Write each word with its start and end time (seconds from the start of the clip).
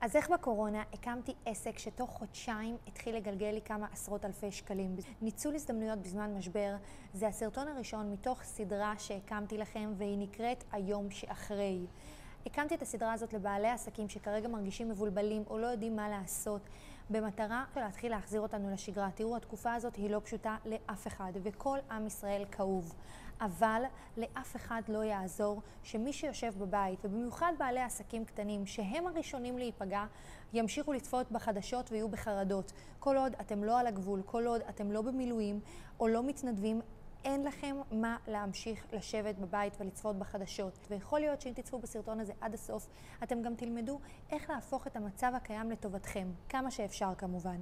אז 0.00 0.16
איך 0.16 0.30
בקורונה 0.30 0.82
הקמתי 0.92 1.34
עסק 1.46 1.78
שתוך 1.78 2.10
חודשיים 2.10 2.76
התחיל 2.86 3.16
לגלגל 3.16 3.46
לי 3.46 3.60
כמה 3.60 3.86
עשרות 3.92 4.24
אלפי 4.24 4.52
שקלים? 4.52 4.96
ניצול 5.22 5.54
הזדמנויות 5.54 5.98
בזמן 5.98 6.34
משבר 6.34 6.76
זה 7.14 7.28
הסרטון 7.28 7.68
הראשון 7.68 8.12
מתוך 8.12 8.42
סדרה 8.42 8.94
שהקמתי 8.98 9.58
לכם 9.58 9.92
והיא 9.96 10.18
נקראת 10.18 10.64
היום 10.72 11.10
שאחרי. 11.10 11.86
הקמתי 12.46 12.74
את 12.74 12.82
הסדרה 12.82 13.12
הזאת 13.12 13.32
לבעלי 13.32 13.68
עסקים 13.68 14.08
שכרגע 14.08 14.48
מרגישים 14.48 14.88
מבולבלים 14.88 15.44
או 15.50 15.58
לא 15.58 15.66
יודעים 15.66 15.96
מה 15.96 16.08
לעשות, 16.08 16.62
במטרה 17.10 17.64
להתחיל 17.76 18.10
להחזיר 18.10 18.40
אותנו 18.40 18.70
לשגרה. 18.70 19.08
תראו, 19.14 19.36
התקופה 19.36 19.74
הזאת 19.74 19.96
היא 19.96 20.10
לא 20.10 20.20
פשוטה 20.24 20.56
לאף 20.64 21.06
אחד, 21.06 21.32
וכל 21.42 21.78
עם 21.90 22.06
ישראל 22.06 22.44
כאוב. 22.50 22.94
אבל 23.40 23.82
לאף 24.16 24.56
אחד 24.56 24.82
לא 24.88 25.04
יעזור 25.04 25.62
שמי 25.82 26.12
שיושב 26.12 26.52
בבית, 26.58 27.04
ובמיוחד 27.04 27.52
בעלי 27.58 27.80
עסקים 27.80 28.24
קטנים, 28.24 28.66
שהם 28.66 29.06
הראשונים 29.06 29.58
להיפגע, 29.58 30.04
ימשיכו 30.52 30.92
לצפות 30.92 31.32
בחדשות 31.32 31.92
ויהיו 31.92 32.08
בחרדות. 32.08 32.72
כל 32.98 33.16
עוד 33.16 33.34
אתם 33.40 33.64
לא 33.64 33.80
על 33.80 33.86
הגבול, 33.86 34.22
כל 34.26 34.46
עוד 34.46 34.60
אתם 34.68 34.92
לא 34.92 35.02
במילואים 35.02 35.60
או 36.00 36.08
לא 36.08 36.22
מתנדבים, 36.22 36.80
אין 37.24 37.44
לכם 37.44 37.76
מה 37.92 38.16
להמשיך 38.28 38.86
לשבת 38.92 39.38
בבית 39.38 39.80
ולצפות 39.80 40.16
בחדשות. 40.18 40.86
ויכול 40.90 41.20
להיות 41.20 41.40
שאם 41.40 41.52
תצפו 41.52 41.78
בסרטון 41.78 42.20
הזה 42.20 42.32
עד 42.40 42.54
הסוף, 42.54 42.88
אתם 43.22 43.42
גם 43.42 43.54
תלמדו 43.54 43.98
איך 44.30 44.50
להפוך 44.50 44.86
את 44.86 44.96
המצב 44.96 45.32
הקיים 45.36 45.70
לטובתכם, 45.70 46.28
כמה 46.48 46.70
שאפשר 46.70 47.14
כמובן. 47.18 47.60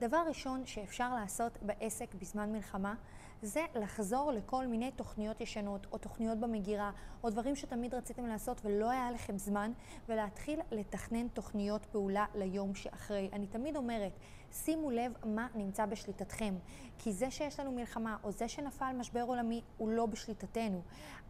דבר 0.00 0.22
ראשון 0.28 0.66
שאפשר 0.66 1.14
לעשות 1.14 1.58
בעסק 1.62 2.14
בזמן 2.14 2.52
מלחמה, 2.52 2.94
זה 3.42 3.64
לחזור 3.74 4.32
לכל 4.32 4.66
מיני 4.66 4.90
תוכניות 4.90 5.40
ישנות, 5.40 5.86
או 5.92 5.98
תוכניות 5.98 6.38
במגירה, 6.38 6.90
או 7.24 7.30
דברים 7.30 7.56
שתמיד 7.56 7.94
רציתם 7.94 8.26
לעשות 8.26 8.60
ולא 8.64 8.90
היה 8.90 9.10
לכם 9.10 9.38
זמן, 9.38 9.72
ולהתחיל 10.08 10.60
לתכנן 10.70 11.28
תוכניות 11.28 11.86
פעולה 11.86 12.26
ליום 12.34 12.74
שאחרי. 12.74 13.28
אני 13.32 13.46
תמיד 13.46 13.76
אומרת, 13.76 14.12
שימו 14.52 14.90
לב 14.90 15.12
מה 15.24 15.46
נמצא 15.54 15.86
בשליטתכם, 15.86 16.54
כי 16.98 17.12
זה 17.12 17.30
שיש 17.30 17.60
לנו 17.60 17.72
מלחמה, 17.72 18.16
או 18.24 18.32
זה 18.32 18.48
שנפל 18.48 18.92
משבר 18.98 19.22
עולמי, 19.22 19.62
הוא 19.78 19.90
לא 19.90 20.06
בשליטתנו, 20.06 20.82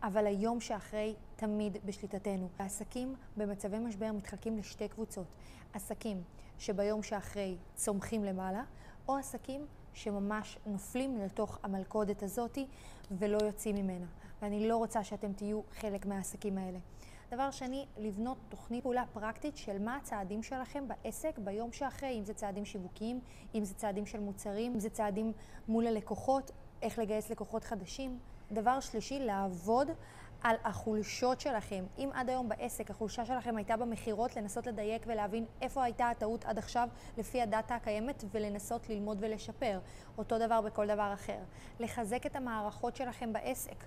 אבל 0.03 0.27
היום 0.27 0.61
שאחרי 0.61 1.15
תמיד 1.37 1.79
בשליטתנו. 1.85 2.49
העסקים 2.59 3.15
במצבי 3.37 3.79
משבר 3.79 4.13
מתחלקים 4.13 4.59
לשתי 4.59 4.89
קבוצות. 4.89 5.27
עסקים 5.73 6.23
שביום 6.59 7.03
שאחרי 7.03 7.57
צומחים 7.75 8.25
למעלה, 8.25 8.63
או 9.09 9.17
עסקים 9.17 9.67
שממש 9.93 10.59
נופלים 10.67 11.19
לתוך 11.19 11.59
המלכודת 11.63 12.23
הזאתי 12.23 12.67
ולא 13.11 13.39
יוצאים 13.45 13.77
ממנה. 13.77 14.07
ואני 14.43 14.69
לא 14.69 14.77
רוצה 14.77 15.05
שאתם 15.05 15.33
תהיו 15.33 15.61
חלק 15.73 16.07
מהעסקים 16.07 16.59
האלה. 16.59 16.79
דבר 17.31 17.51
שני, 17.51 17.87
לבנות 17.99 18.39
תוכנית 18.49 18.83
פעולה 18.83 19.05
פרקטית 19.13 19.57
של 19.57 19.79
מה 19.79 19.97
הצעדים 19.97 20.43
שלכם 20.43 20.85
בעסק 20.89 21.39
ביום 21.39 21.73
שאחרי, 21.73 22.19
אם 22.19 22.25
זה 22.25 22.35
צעדים 22.35 22.65
שיווקיים, 22.65 23.21
אם 23.55 23.65
זה 23.65 23.75
צעדים 23.75 24.07
של 24.07 24.21
מוצרים, 24.21 24.73
אם 24.75 24.81
זה 24.81 24.91
צעדים 24.91 25.33
מול 25.69 25.87
הלקוחות, 25.87 26.51
איך 26.83 26.99
לגייס 26.99 27.31
לקוחות 27.31 27.65
חדשים. 27.65 28.19
דבר 28.53 28.81
שלישי, 28.81 29.19
לעבוד 29.19 29.89
על 30.43 30.57
החולשות 30.65 31.41
שלכם. 31.41 31.85
אם 31.99 32.11
עד 32.13 32.29
היום 32.29 32.49
בעסק 32.49 32.91
החולשה 32.91 33.25
שלכם 33.25 33.57
הייתה 33.57 33.77
במכירות, 33.77 34.37
לנסות 34.37 34.67
לדייק 34.67 35.03
ולהבין 35.07 35.45
איפה 35.61 35.85
הייתה 35.85 36.11
הטעות 36.11 36.45
עד 36.45 36.59
עכשיו 36.59 36.89
לפי 37.19 37.43
הדאטה 37.43 37.75
הקיימת 37.75 38.25
ולנסות 38.31 38.89
ללמוד 38.89 39.19
ולשפר. 39.21 39.79
אותו 40.19 40.39
דבר 40.39 40.61
בכל 40.61 40.87
דבר 40.87 41.11
אחר. 41.15 41.39
לחזק 41.81 42.27
את 42.27 42.37
המערכות 42.37 42.97
שלכם 42.97 43.33
בעסק. 43.33 43.85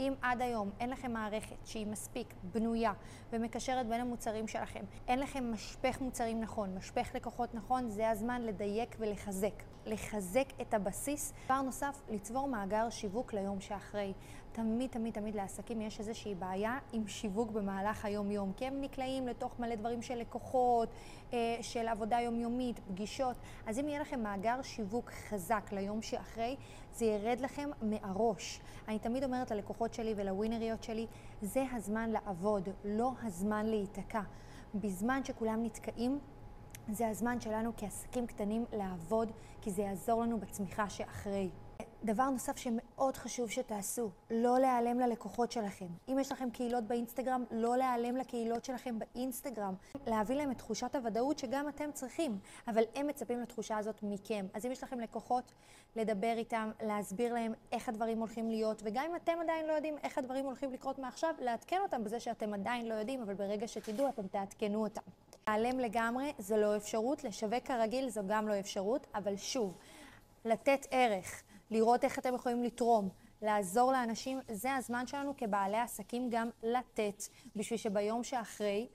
אם 0.00 0.14
עד 0.22 0.42
היום 0.42 0.70
אין 0.80 0.90
לכם 0.90 1.12
מערכת 1.12 1.56
שהיא 1.64 1.86
מספיק 1.86 2.34
בנויה 2.42 2.92
ומקשרת 3.32 3.86
בין 3.86 4.00
המוצרים 4.00 4.48
שלכם, 4.48 4.84
אין 5.08 5.18
לכם 5.18 5.52
משפך 5.52 6.00
מוצרים 6.00 6.40
נכון, 6.40 6.74
משפך 6.74 7.10
לקוחות 7.14 7.54
נכון, 7.54 7.90
זה 7.90 8.10
הזמן 8.10 8.42
לדייק 8.42 8.96
ולחזק. 8.98 9.62
לחזק 9.86 10.46
את 10.60 10.74
הבסיס. 10.74 11.32
דבר 11.44 11.62
נוסף, 11.62 12.02
לצבור 12.08 12.48
מאגר 12.48 12.90
שיווק 12.90 13.34
ליום 13.34 13.60
שאחרי. 13.60 14.12
תמיד, 14.52 14.90
תמיד, 14.90 15.14
תמיד 15.14 15.34
לעסקים 15.34 15.80
יש 15.80 16.00
איזושהי 16.00 16.34
בעיה 16.34 16.78
עם 16.92 17.08
שיווק 17.08 17.50
במהלך 17.50 18.04
היום-יום, 18.04 18.52
כי 18.56 18.66
הם 18.66 18.80
נקלעים 18.80 19.28
לתוך 19.28 19.60
מלא 19.60 19.74
דברים 19.74 20.02
של 20.02 20.14
לקוחות, 20.14 20.88
אה, 21.32 21.56
של 21.60 21.88
עבודה 21.88 22.20
יומיומית, 22.20 22.78
פגישות. 22.78 23.36
אז 23.66 23.78
אם 23.78 23.88
יהיה 23.88 24.00
לכם 24.00 24.22
מאגר 24.22 24.62
שיווק 24.62 25.10
חזק 25.10 25.72
ליום 25.72 26.02
שאחרי, 26.02 26.56
זה 26.92 27.04
ירד 27.04 27.40
לכם 27.40 27.70
מהראש. 27.82 28.60
אני 28.88 28.98
תמיד 28.98 29.24
אומרת 29.24 29.50
ללקוחות 29.50 29.94
שלי 29.94 30.14
ולווינריות 30.16 30.82
שלי, 30.82 31.06
זה 31.42 31.64
הזמן 31.72 32.10
לעבוד, 32.10 32.68
לא 32.84 33.12
הזמן 33.22 33.66
להיתקע. 33.66 34.22
בזמן 34.74 35.24
שכולם 35.24 35.64
נתקעים, 35.64 36.18
זה 36.88 37.08
הזמן 37.08 37.40
שלנו 37.40 37.72
כעסקים 37.76 38.26
קטנים 38.26 38.64
לעבוד, 38.72 39.32
כי 39.60 39.70
זה 39.70 39.82
יעזור 39.82 40.22
לנו 40.22 40.40
בצמיחה 40.40 40.90
שאחרי. 40.90 41.50
דבר 42.04 42.30
נוסף 42.30 42.56
שמאוד 42.56 43.16
חשוב 43.16 43.50
שתעשו, 43.50 44.10
לא 44.30 44.58
להיעלם 44.58 45.00
ללקוחות 45.00 45.52
שלכם. 45.52 45.86
אם 46.08 46.18
יש 46.18 46.32
לכם 46.32 46.50
קהילות 46.50 46.84
באינסטגרם, 46.84 47.44
לא 47.50 47.76
להיעלם 47.76 48.16
לקהילות 48.16 48.64
שלכם 48.64 48.98
באינסטגרם. 48.98 49.74
להביא 50.06 50.36
להם 50.36 50.50
את 50.50 50.58
תחושת 50.58 50.94
הוודאות 50.94 51.38
שגם 51.38 51.68
אתם 51.68 51.92
צריכים, 51.92 52.38
אבל 52.68 52.82
הם 52.94 53.06
מצפים 53.06 53.40
לתחושה 53.40 53.78
הזאת 53.78 54.02
מכם. 54.02 54.46
אז 54.54 54.66
אם 54.66 54.72
יש 54.72 54.82
לכם 54.82 55.00
לקוחות, 55.00 55.52
לדבר 55.96 56.34
איתם, 56.36 56.70
להסביר 56.82 57.34
להם 57.34 57.52
איך 57.72 57.88
הדברים 57.88 58.18
הולכים 58.18 58.50
להיות, 58.50 58.82
וגם 58.84 59.04
אם 59.10 59.16
אתם 59.16 59.32
עדיין 59.40 59.66
לא 59.66 59.72
יודעים 59.72 59.98
איך 60.02 60.18
הדברים 60.18 60.44
הולכים 60.44 60.72
לקרות 60.72 60.98
מעכשיו, 60.98 61.34
לעדכן 61.38 61.78
אותם 61.82 62.04
בזה 62.04 62.20
שאתם 62.20 62.54
עדיין 62.54 62.88
לא 62.88 62.94
יודעים, 62.94 63.22
אבל 63.22 63.34
ברגע 63.34 63.68
שתדעו, 63.68 64.08
אתם 64.08 64.26
תעדכנו 64.26 64.84
אותם. 64.84 65.00
להיעלם 65.48 65.78
לגמרי 65.78 66.32
זה 66.38 66.56
לא 66.56 66.76
אפשרות, 66.76 67.24
לשווק 67.24 67.64
כרגיל 67.64 68.08
זו 68.08 68.20
גם 68.28 68.48
לא 68.48 68.58
אפשרות, 68.58 69.06
אבל 69.14 69.36
שוב, 69.36 69.74
לתת 70.44 70.86
ערך. 70.90 71.42
לראות 71.72 72.04
איך 72.04 72.18
אתם 72.18 72.34
יכולים 72.34 72.62
לתרום, 72.62 73.08
לעזור 73.42 73.92
לאנשים, 73.92 74.40
זה 74.50 74.74
הזמן 74.74 75.06
שלנו 75.06 75.36
כבעלי 75.36 75.76
עסקים 75.76 76.28
גם 76.30 76.50
לתת, 76.62 77.22
בשביל 77.56 77.78
שביום 77.78 78.24
שאחרי, 78.24 78.88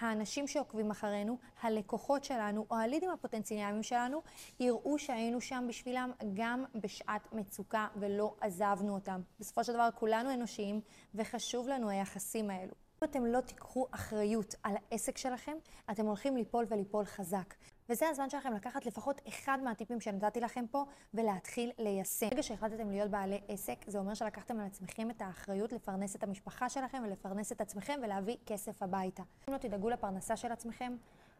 האנשים 0.00 0.46
שעוקבים 0.48 0.90
אחרינו, 0.90 1.38
הלקוחות 1.62 2.24
שלנו, 2.24 2.66
או 2.70 2.76
הלידים 2.76 3.10
הפוטנציאליים 3.10 3.82
שלנו, 3.82 4.22
יראו 4.60 4.98
שהיינו 4.98 5.40
שם 5.40 5.64
בשבילם 5.68 6.12
גם 6.34 6.64
בשעת 6.74 7.32
מצוקה 7.32 7.88
ולא 7.96 8.34
עזבנו 8.40 8.94
אותם. 8.94 9.20
בסופו 9.40 9.64
של 9.64 9.72
דבר 9.72 9.88
כולנו 9.94 10.34
אנושיים, 10.34 10.80
וחשוב 11.14 11.68
לנו 11.68 11.88
היחסים 11.88 12.50
האלו. 12.50 12.72
אם 13.02 13.08
אתם 13.10 13.26
לא 13.26 13.40
תיקחו 13.40 13.86
אחריות 13.90 14.54
על 14.62 14.74
העסק 14.76 15.18
שלכם, 15.18 15.56
אתם 15.90 16.06
הולכים 16.06 16.36
ליפול 16.36 16.66
וליפול 16.68 17.04
חזק. 17.04 17.54
וזה 17.88 18.08
הזמן 18.08 18.30
שלכם 18.30 18.52
לקחת 18.52 18.86
לפחות 18.86 19.20
אחד 19.28 19.58
מהטיפים 19.64 20.00
שנתתי 20.00 20.40
לכם 20.40 20.64
פה 20.70 20.84
ולהתחיל 21.14 21.70
ליישם. 21.78 22.28
ברגע 22.28 22.42
שהחלטתם 22.42 22.90
להיות 22.90 23.10
בעלי 23.10 23.40
עסק, 23.48 23.84
זה 23.86 23.98
אומר 23.98 24.14
שלקחתם 24.14 24.60
על 24.60 24.66
עצמכם 24.66 25.10
את 25.10 25.22
האחריות 25.22 25.72
לפרנס 25.72 26.16
את 26.16 26.22
המשפחה 26.22 26.68
שלכם 26.68 27.02
ולפרנס 27.04 27.52
את 27.52 27.60
עצמכם 27.60 28.00
ולהביא 28.02 28.36
כסף 28.46 28.82
הביתה. 28.82 29.22
אם 29.48 29.52
לא 29.52 29.58
תדאגו 29.58 29.90
לפרנסה 29.90 30.36
של 30.36 30.52
עצמכם, 30.52 30.96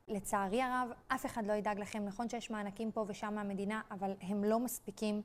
לצערי 0.09 0.63
הרב, 0.63 0.89
אף 1.09 1.27
אחד 1.27 1.47
לא 1.47 1.53
ידאג 1.53 1.79
לכם. 1.79 2.05
נכון 2.05 2.29
שיש 2.29 2.51
מענקים 2.51 2.93
פה 2.93 3.05
ושם 3.09 3.35
מהמדינה, 3.35 3.81
אבל 3.91 4.15
הם 4.21 4.45
לא 4.45 4.61
מספיקים, 4.61 5.23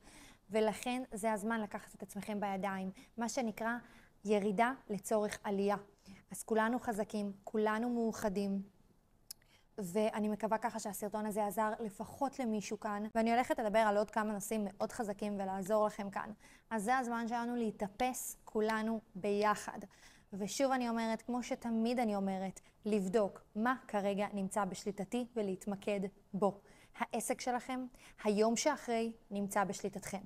ולכן 0.49 1.03
זה 1.13 1.33
הזמן 1.33 1.61
לקחת 1.61 1.95
את 1.95 2.03
עצמכם 2.03 2.39
בידיים. 2.39 2.91
מה 3.17 3.29
שנקרא 3.29 3.77
ירידה 4.25 4.71
לצורך 4.89 5.39
עלייה. 5.43 5.75
אז 6.31 6.43
כולנו 6.43 6.79
חזקים, 6.79 7.31
כולנו 7.43 7.89
מאוחדים. 7.89 8.78
ואני 9.83 10.29
מקווה 10.29 10.57
ככה 10.57 10.79
שהסרטון 10.79 11.25
הזה 11.25 11.45
עזר 11.45 11.71
לפחות 11.79 12.39
למישהו 12.39 12.79
כאן, 12.79 13.03
ואני 13.15 13.33
הולכת 13.33 13.59
לדבר 13.59 13.79
על 13.79 13.97
עוד 13.97 14.11
כמה 14.11 14.33
נושאים 14.33 14.67
מאוד 14.69 14.91
חזקים 14.91 15.35
ולעזור 15.35 15.85
לכם 15.87 16.09
כאן. 16.09 16.31
אז 16.69 16.83
זה 16.83 16.97
הזמן 16.97 17.27
שלנו 17.27 17.55
להתאפס 17.55 18.37
כולנו 18.45 19.01
ביחד. 19.15 19.79
ושוב 20.33 20.71
אני 20.71 20.89
אומרת, 20.89 21.21
כמו 21.21 21.43
שתמיד 21.43 21.99
אני 21.99 22.15
אומרת, 22.15 22.59
לבדוק 22.85 23.41
מה 23.55 23.75
כרגע 23.87 24.27
נמצא 24.33 24.65
בשליטתי 24.65 25.25
ולהתמקד 25.35 25.99
בו. 26.33 26.59
העסק 26.97 27.41
שלכם, 27.41 27.85
היום 28.23 28.55
שאחרי, 28.55 29.11
נמצא 29.31 29.63
בשליטתכם. 29.63 30.21